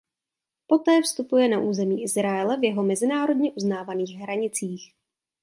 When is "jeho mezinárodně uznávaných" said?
2.63-4.17